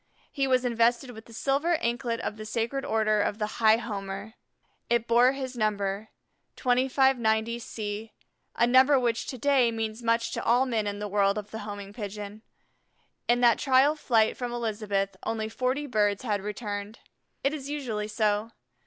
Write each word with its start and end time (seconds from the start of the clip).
He 0.31 0.47
was 0.47 0.65
invested 0.65 1.11
with 1.11 1.25
the 1.25 1.31
silver 1.31 1.75
anklet 1.75 2.19
of 2.21 2.35
the 2.35 2.43
Sacred 2.43 2.83
Order 2.83 3.21
of 3.21 3.37
the 3.37 3.59
High 3.61 3.77
Homer. 3.77 4.33
It 4.89 5.07
bore 5.07 5.33
his 5.33 5.55
number, 5.55 6.09
2590 6.55 7.59
C, 7.59 8.11
a 8.55 8.65
number 8.65 8.99
which 8.99 9.27
to 9.27 9.37
day 9.37 9.69
means 9.71 10.01
much 10.01 10.31
to 10.31 10.43
all 10.43 10.65
men 10.65 10.87
in 10.87 10.97
the 10.97 11.07
world 11.07 11.37
of 11.37 11.51
the 11.51 11.59
Homing 11.59 11.93
Pigeon. 11.93 12.41
In 13.27 13.41
that 13.41 13.59
trial 13.59 13.95
flight 13.95 14.35
from 14.35 14.51
Elizabeth 14.51 15.15
only 15.21 15.47
forty 15.49 15.85
birds 15.85 16.23
had 16.23 16.41
returned. 16.41 16.97
It 17.43 17.53
is 17.53 17.69
usually 17.69 18.07
so. 18.07 18.53